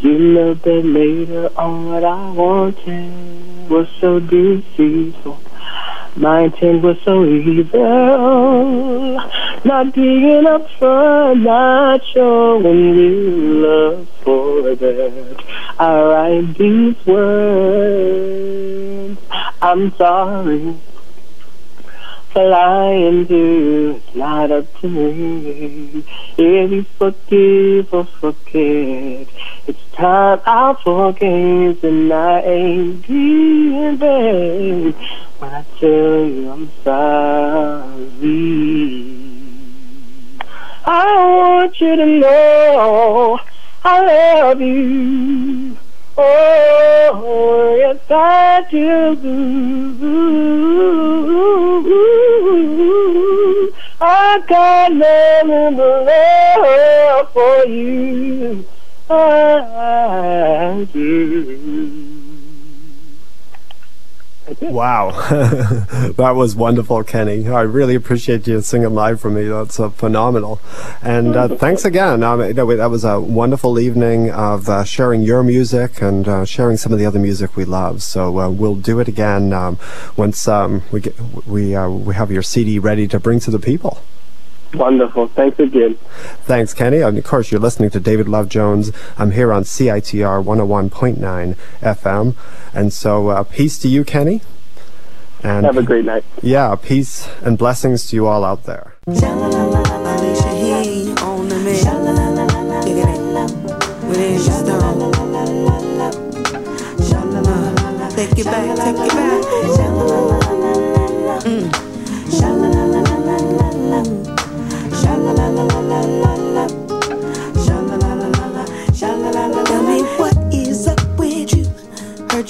[0.00, 5.40] You know that later on what I wanted was so deceitful.
[6.16, 7.82] My intent was so evil.
[9.64, 15.44] Not being up front, not showing you love for that.
[15.78, 18.42] I write these words.
[19.62, 20.76] I'm sorry
[22.32, 24.02] for lying to.
[24.04, 26.04] It's not up to me.
[26.38, 29.28] If you forgive or forget,
[29.66, 34.92] it's time I forgave and I ain't being vain
[35.38, 38.02] when I tell you I'm sorry.
[40.84, 43.38] I want you to know
[43.84, 45.71] I love you.
[46.16, 49.18] Oh, yes I do.
[54.00, 58.66] I got nothing but love for you.
[59.08, 62.11] I do.
[64.62, 65.10] Wow,
[66.16, 67.48] that was wonderful, Kenny.
[67.48, 69.48] I really appreciate you singing live for me.
[69.48, 70.60] That's uh, phenomenal.
[71.02, 72.22] And uh, thanks again.
[72.22, 76.44] Um, you know, that was a wonderful evening of uh, sharing your music and uh,
[76.44, 78.04] sharing some of the other music we love.
[78.04, 79.80] So uh, we'll do it again um,
[80.16, 83.58] once um, we get we uh, we have your CD ready to bring to the
[83.58, 83.98] people.
[84.74, 85.28] Wonderful.
[85.28, 85.96] Thanks again.
[86.44, 87.00] Thanks, Kenny.
[87.00, 88.90] And of course, you're listening to David Love Jones.
[89.18, 92.34] I'm here on CITR 101.9 FM.
[92.74, 94.40] And so, uh, peace to you, Kenny.
[95.42, 96.24] And Have a great night.
[96.40, 98.94] yeah, peace and blessings to you all out there.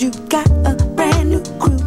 [0.03, 1.79] You got a brand new crew.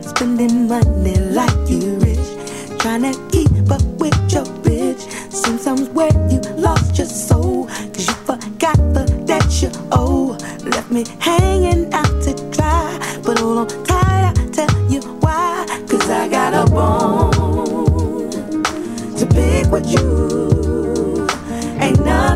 [0.00, 2.78] Spending money like you rich.
[2.78, 5.02] Trying to keep up with your bitch.
[5.32, 7.66] Seems where you lost your soul.
[7.66, 10.38] Cause you forgot the debt you owe.
[10.62, 12.96] Left me hanging out to dry.
[13.24, 15.66] But hold on tight, I tell you why.
[15.88, 18.30] Cause I got a bone
[19.16, 21.26] to pick with you.
[21.80, 22.33] Ain't nothing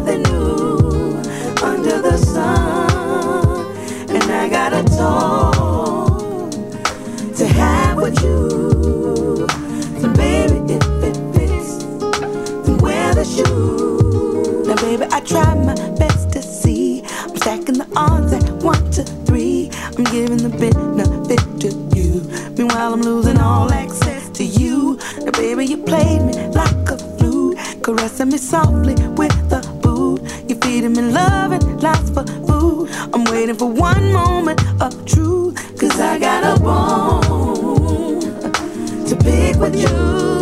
[15.28, 17.02] try my best to see.
[17.22, 19.70] I'm stacking the odds at one to three.
[19.96, 22.22] I'm giving the benefit to you.
[22.56, 24.98] Meanwhile, I'm losing all access to you.
[25.18, 30.22] Now baby, you played me like a flute, caressing me softly with the boot.
[30.48, 32.88] You're feeding me love and lies for food.
[33.12, 38.20] I'm waiting for one moment of truth, cause I got a bone
[39.06, 40.38] to pick with you.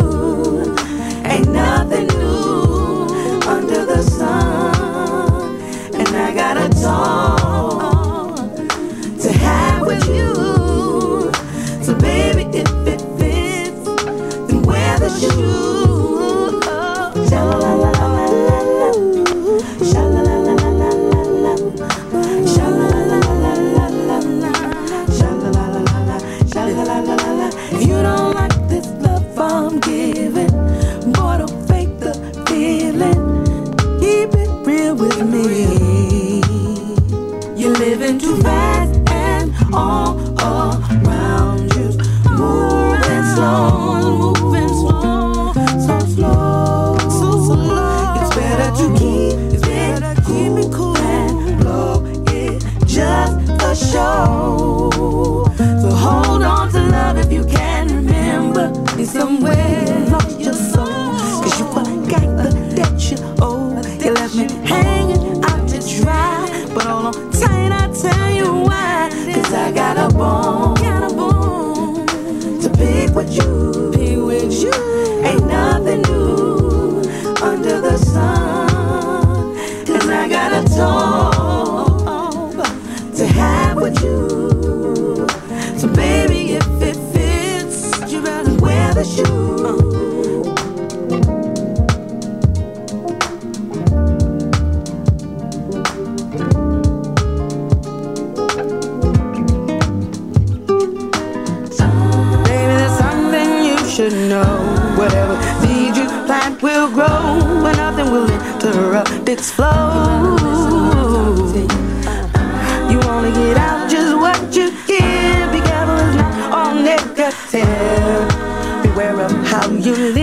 [119.87, 120.16] You